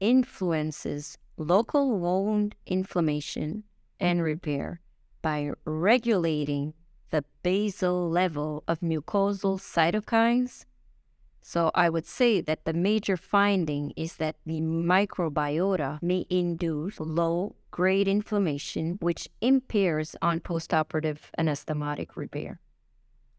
influences 0.00 1.18
local 1.38 1.98
wound 1.98 2.54
inflammation 2.66 3.64
and 4.00 4.18
mm-hmm. 4.18 4.26
repair 4.26 4.80
by 5.22 5.50
regulating 5.64 6.74
the 7.10 7.24
basal 7.42 8.10
level 8.10 8.64
of 8.68 8.80
mucosal 8.80 9.58
cytokines. 9.58 10.66
So 11.40 11.70
I 11.74 11.88
would 11.88 12.06
say 12.06 12.42
that 12.42 12.66
the 12.66 12.74
major 12.74 13.16
finding 13.16 13.92
is 13.96 14.16
that 14.16 14.36
the 14.44 14.60
microbiota 14.60 16.02
may 16.02 16.26
induce 16.28 17.00
low 17.00 17.56
grade 17.70 18.08
inflammation, 18.08 18.98
which 19.00 19.28
impairs 19.40 20.14
on 20.20 20.40
postoperative 20.40 21.20
anastomotic 21.38 22.16
repair. 22.16 22.60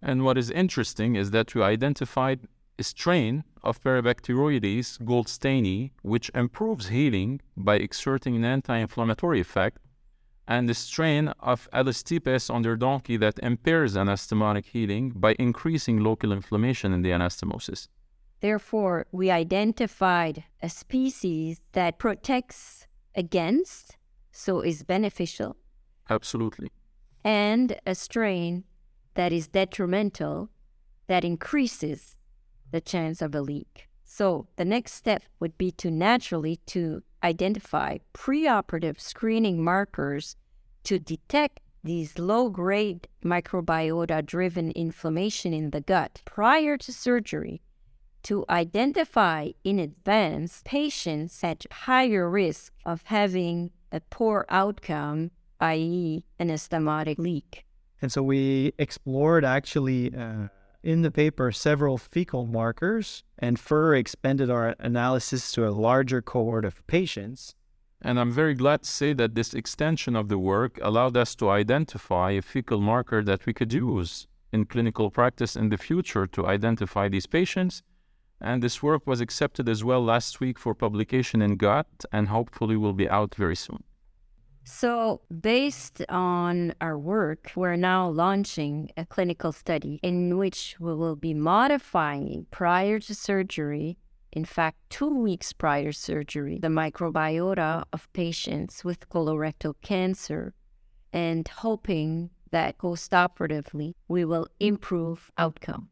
And 0.01 0.23
what 0.23 0.37
is 0.37 0.49
interesting 0.49 1.15
is 1.15 1.31
that 1.31 1.53
we 1.53 1.61
identified 1.61 2.47
strain 2.83 3.43
of 3.63 3.81
Parabacteroides 3.81 4.99
goldsteinii, 4.99 5.91
which 6.01 6.31
improves 6.33 6.87
healing 6.87 7.41
by 7.57 7.75
exerting 7.75 8.35
an 8.35 8.45
anti-inflammatory 8.45 9.39
effect, 9.39 9.79
and 10.47 10.67
the 10.67 10.73
strain 10.73 11.27
of 11.39 11.69
Alistipes 11.71 12.49
onderdonkii 12.49 13.19
that 13.19 13.37
impairs 13.39 13.95
anastomotic 13.95 14.65
healing 14.65 15.11
by 15.15 15.35
increasing 15.37 15.99
local 15.99 16.31
inflammation 16.31 16.91
in 16.91 17.01
the 17.03 17.11
anastomosis. 17.11 17.87
Therefore, 18.39 19.05
we 19.11 19.29
identified 19.29 20.45
a 20.63 20.69
species 20.69 21.59
that 21.73 21.99
protects 21.99 22.87
against, 23.13 23.97
so 24.31 24.61
is 24.61 24.83
beneficial, 24.83 25.57
Absolutely. 26.09 26.71
and 27.23 27.77
a 27.85 27.93
strain 27.93 28.63
that 29.15 29.31
is 29.33 29.47
detrimental, 29.49 30.49
that 31.07 31.25
increases 31.25 32.15
the 32.71 32.81
chance 32.81 33.21
of 33.21 33.33
a 33.35 33.41
leak. 33.41 33.87
So 34.05 34.47
the 34.55 34.65
next 34.65 34.93
step 34.93 35.23
would 35.39 35.57
be 35.57 35.71
to 35.73 35.91
naturally 35.91 36.57
to 36.67 37.03
identify 37.23 37.99
preoperative 38.13 38.99
screening 38.99 39.63
markers 39.63 40.35
to 40.83 40.99
detect 40.99 41.59
these 41.83 42.17
low-grade 42.17 43.07
microbiota-driven 43.23 44.71
inflammation 44.71 45.53
in 45.53 45.69
the 45.69 45.81
gut 45.81 46.21
prior 46.25 46.77
to 46.77 46.91
surgery 46.91 47.61
to 48.23 48.43
identify 48.49 49.49
in 49.63 49.79
advance 49.79 50.61
patients 50.65 51.43
at 51.43 51.65
higher 51.71 52.29
risk 52.29 52.73
of 52.85 53.03
having 53.03 53.71
a 53.91 54.01
poor 54.09 54.45
outcome, 54.49 55.31
i.e., 55.61 56.23
an 56.37 56.49
anastomotic 56.49 57.17
leak. 57.17 57.65
And 58.01 58.11
so 58.11 58.21
we 58.23 58.73
explored 58.77 59.45
actually 59.45 60.13
uh, 60.13 60.47
in 60.83 61.01
the 61.01 61.11
paper 61.11 61.51
several 61.51 61.97
fecal 61.97 62.45
markers 62.45 63.23
and 63.37 63.59
further 63.59 63.95
expanded 63.95 64.49
our 64.49 64.75
analysis 64.79 65.51
to 65.51 65.67
a 65.67 65.71
larger 65.71 66.21
cohort 66.21 66.65
of 66.65 66.85
patients. 66.87 67.55
And 68.01 68.19
I'm 68.19 68.31
very 68.31 68.53
glad 68.53 68.83
to 68.83 68.89
say 68.89 69.13
that 69.13 69.35
this 69.35 69.53
extension 69.53 70.15
of 70.15 70.29
the 70.29 70.37
work 70.37 70.79
allowed 70.81 71.17
us 71.17 71.35
to 71.35 71.49
identify 71.49 72.31
a 72.31 72.41
fecal 72.41 72.79
marker 72.79 73.23
that 73.23 73.45
we 73.45 73.53
could 73.53 73.73
use 73.73 74.27
in 74.53 74.65
clinical 74.65 75.11
practice 75.11 75.55
in 75.55 75.69
the 75.69 75.77
future 75.77 76.25
to 76.27 76.47
identify 76.47 77.09
these 77.09 77.27
patients. 77.27 77.83
And 78.41 78.63
this 78.63 78.81
work 78.81 79.05
was 79.05 79.19
accepted 79.19 79.67
as 79.67 79.83
well 79.83 80.01
last 80.01 80.39
week 80.39 80.57
for 80.57 80.73
publication 80.73 81.41
in 81.41 81.57
Gut 81.57 82.05
and 82.11 82.29
hopefully 82.29 82.77
will 82.77 82.93
be 82.93 83.09
out 83.09 83.35
very 83.35 83.55
soon. 83.55 83.83
So, 84.71 85.21
based 85.41 86.05
on 86.09 86.75
our 86.79 86.95
work, 86.95 87.51
we're 87.55 87.75
now 87.75 88.07
launching 88.07 88.91
a 88.95 89.03
clinical 89.03 89.51
study 89.51 89.99
in 90.03 90.37
which 90.37 90.75
we 90.79 90.93
will 90.93 91.15
be 91.15 91.33
modifying 91.33 92.45
prior 92.51 92.99
to 92.99 93.15
surgery, 93.15 93.97
in 94.31 94.45
fact, 94.45 94.77
two 94.91 95.09
weeks 95.09 95.53
prior 95.53 95.91
surgery, 95.91 96.59
the 96.61 96.67
microbiota 96.67 97.83
of 97.91 98.13
patients 98.13 98.85
with 98.85 99.09
colorectal 99.09 99.73
cancer 99.81 100.53
and 101.11 101.47
hoping 101.47 102.29
that 102.51 102.77
postoperatively 102.77 103.95
we 104.07 104.23
will 104.23 104.47
improve 104.59 105.31
outcome. 105.39 105.89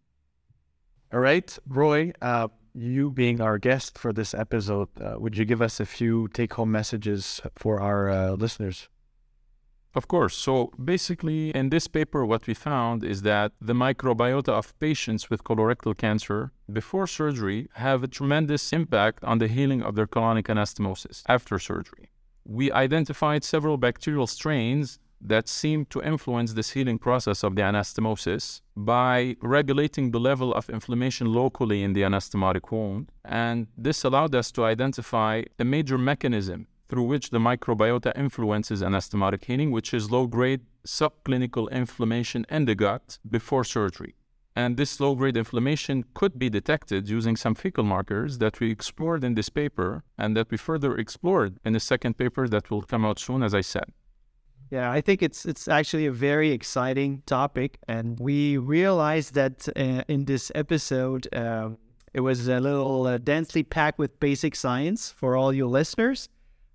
All 1.12 1.20
right, 1.20 1.58
Roy, 1.68 2.14
uh, 2.22 2.50
you 2.78 3.10
being 3.10 3.42
our 3.42 3.58
guest 3.58 3.98
for 3.98 4.14
this 4.14 4.34
episode, 4.34 4.90
uh, 5.02 5.16
would 5.18 5.36
you 5.38 5.46
give 5.46 5.62
us 5.62 5.80
a 5.80 5.86
few 5.86 6.28
take 6.30 6.54
home 6.54 6.72
messages 6.72 7.42
for 7.56 7.80
our 7.82 8.10
uh, 8.10 8.32
listeners? 8.32 8.88
Of 9.96 10.08
course. 10.08 10.36
So 10.36 10.72
basically, 10.84 11.50
in 11.56 11.70
this 11.70 11.88
paper, 11.88 12.24
what 12.24 12.46
we 12.46 12.54
found 12.54 13.04
is 13.04 13.24
that 13.24 13.54
the 13.60 13.74
microbiota 13.74 14.50
of 14.50 14.78
patients 14.80 15.32
with 15.32 15.44
colorectal 15.44 15.98
cancer 15.98 16.52
before 16.72 17.08
surgery 17.08 17.68
have 17.74 18.04
a 18.04 18.08
tremendous 18.08 18.72
impact 18.72 19.24
on 19.24 19.40
the 19.40 19.48
healing 19.48 19.82
of 19.82 19.96
their 19.96 20.06
colonic 20.06 20.44
anastomosis 20.44 21.24
after 21.28 21.58
surgery. 21.58 22.12
We 22.46 22.72
identified 22.72 23.44
several 23.44 23.78
bacterial 23.78 24.28
strains 24.28 25.00
that 25.22 25.48
seem 25.48 25.86
to 25.86 26.02
influence 26.02 26.54
this 26.54 26.72
healing 26.72 27.00
process 27.00 27.44
of 27.44 27.56
the 27.56 27.62
anastomosis 27.62 28.62
by 28.76 29.36
regulating 29.42 30.12
the 30.12 30.20
level 30.20 30.54
of 30.54 30.70
inflammation 30.70 31.34
locally 31.34 31.84
in 31.84 31.94
the 31.94 32.02
anastomotic 32.02 32.72
wound. 32.72 33.12
And 33.26 33.68
this 33.78 34.04
allowed 34.04 34.36
us 34.36 34.52
to 34.54 34.66
identify 34.66 35.44
a 35.60 35.66
major 35.66 35.98
mechanism 35.98 36.68
through 36.90 37.04
which 37.04 37.32
the 37.32 37.40
microbiota 37.40 38.18
influences 38.18 38.82
anastomotic 38.82 39.44
healing, 39.44 39.72
which 39.72 39.94
is 39.94 40.12
low 40.12 40.28
grade 40.28 40.62
subclinical 40.86 41.70
inflammation 41.72 42.46
in 42.50 42.66
the 42.66 42.76
gut 42.76 43.20
before 43.30 43.64
surgery. 43.64 44.16
And 44.56 44.76
this 44.76 45.00
low 45.00 45.14
grade 45.14 45.38
inflammation 45.38 46.04
could 46.16 46.40
be 46.40 46.50
detected 46.50 47.08
using 47.08 47.36
some 47.36 47.54
fecal 47.54 47.84
markers 47.84 48.40
that 48.40 48.60
we 48.60 48.72
explored 48.72 49.24
in 49.24 49.36
this 49.36 49.50
paper 49.50 50.04
and 50.18 50.36
that 50.36 50.50
we 50.50 50.58
further 50.58 50.98
explored 50.98 51.60
in 51.64 51.74
the 51.74 51.80
second 51.80 52.18
paper 52.18 52.48
that 52.48 52.72
will 52.72 52.82
come 52.82 53.06
out 53.06 53.20
soon, 53.20 53.44
as 53.44 53.54
I 53.54 53.62
said. 53.62 53.92
Yeah, 54.70 54.92
I 54.92 55.02
think 55.02 55.24
it's 55.24 55.46
it's 55.46 55.68
actually 55.68 56.08
a 56.08 56.12
very 56.12 56.52
exciting 56.52 57.24
topic, 57.26 57.80
and 57.88 58.20
we 58.20 58.58
realized 58.58 59.34
that 59.36 59.68
uh, 59.70 60.04
in 60.08 60.26
this 60.26 60.52
episode, 60.56 61.28
um, 61.34 61.78
it 62.14 62.22
was 62.22 62.48
a 62.48 62.60
little 62.60 63.08
uh, 63.08 63.18
densely 63.18 63.64
packed 63.64 63.98
with 63.98 64.20
basic 64.20 64.56
science 64.56 65.12
for 65.12 65.38
all 65.38 65.54
you 65.54 65.68
listeners. 65.68 66.30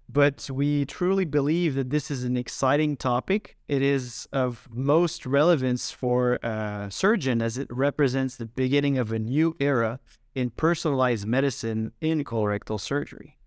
But 0.08 0.50
we 0.52 0.84
truly 0.84 1.24
believe 1.24 1.74
that 1.74 1.88
this 1.88 2.10
is 2.10 2.24
an 2.24 2.36
exciting 2.36 2.96
topic. 2.96 3.56
It 3.66 3.80
is 3.80 4.28
of 4.32 4.68
most 4.70 5.24
relevance 5.24 5.90
for 5.90 6.34
a 6.42 6.88
surgeon 6.90 7.40
as 7.40 7.56
it 7.56 7.66
represents 7.70 8.36
the 8.36 8.44
beginning 8.44 8.98
of 8.98 9.10
a 9.10 9.18
new 9.18 9.56
era 9.58 10.00
in 10.34 10.50
personalized 10.50 11.26
medicine 11.26 11.92
in 12.00 12.24
colorectal 12.24 12.78
surgery. 12.78 13.38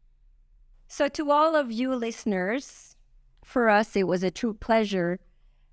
So, 0.88 1.08
to 1.10 1.32
all 1.32 1.56
of 1.56 1.72
you 1.72 1.94
listeners, 1.96 2.95
for 3.46 3.70
us, 3.70 3.96
it 3.96 4.08
was 4.08 4.24
a 4.24 4.32
true 4.32 4.54
pleasure 4.54 5.20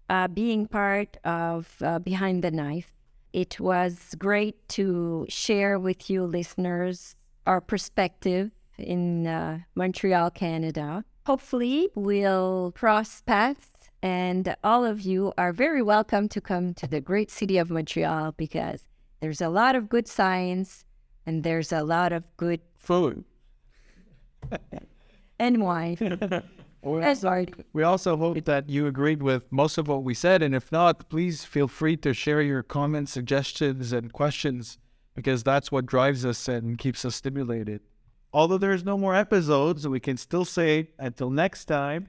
uh, 0.09 0.29
being 0.29 0.67
part 0.67 1.17
of 1.25 1.75
uh, 1.81 1.99
Behind 1.99 2.45
the 2.45 2.51
Knife. 2.51 2.93
It 3.33 3.59
was 3.59 4.15
great 4.19 4.69
to 4.71 5.27
share 5.29 5.79
with 5.79 6.11
you, 6.11 6.25
listeners, 6.25 7.17
our 7.47 7.61
perspective 7.61 8.51
in 8.79 9.27
uh, 9.27 9.61
Montreal, 9.75 10.31
Canada. 10.31 11.05
Hopefully, 11.27 11.89
we'll 11.95 12.73
cross 12.77 13.23
paths, 13.23 13.91
and 14.03 14.55
all 14.63 14.85
of 14.85 15.01
you 15.01 15.33
are 15.39 15.53
very 15.53 15.83
welcome 15.83 16.29
to 16.29 16.41
come 16.41 16.75
to 16.75 16.87
the 16.87 17.01
great 17.01 17.31
city 17.31 17.57
of 17.57 17.71
Montreal 17.71 18.33
because 18.37 18.85
there's 19.21 19.41
a 19.41 19.49
lot 19.49 19.75
of 19.75 19.89
good 19.89 20.07
science 20.07 20.85
and 21.25 21.43
there's 21.43 21.73
a 21.73 21.83
lot 21.83 22.13
of 22.13 22.25
good 22.37 22.61
Food. 22.77 23.25
and 25.39 25.63
wine. 25.63 26.43
That's 26.85 27.23
right. 27.23 27.53
We 27.73 27.83
also 27.83 28.17
hope 28.17 28.45
that 28.45 28.69
you 28.69 28.87
agreed 28.87 29.23
with 29.23 29.51
most 29.51 29.79
of 29.79 29.89
what 29.89 30.03
we 30.03 30.15
said. 30.15 30.43
And 30.43 30.55
if 30.55 30.73
not, 30.73 31.09
please 31.09 31.45
feel 31.45 31.69
free 31.69 31.97
to 31.99 32.13
share 32.13 32.43
your 32.43 32.63
comments, 32.63 33.13
suggestions, 33.13 33.93
and 33.93 34.13
questions 34.13 34.79
because 35.15 35.43
that's 35.43 35.71
what 35.71 35.87
drives 35.87 36.25
us 36.25 36.49
and 36.49 36.79
keeps 36.79 37.05
us 37.05 37.15
stimulated. 37.15 37.81
Although 38.33 38.59
there's 38.59 38.85
no 38.85 38.97
more 38.97 39.15
episodes, 39.15 39.87
we 39.87 40.01
can 40.01 40.17
still 40.17 40.45
say 40.45 40.89
until 40.99 41.31
next 41.31 41.67
time. 41.67 42.09